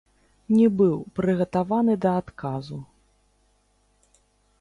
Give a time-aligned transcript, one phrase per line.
[0.57, 2.77] Не быў прыгатаваны да адказу.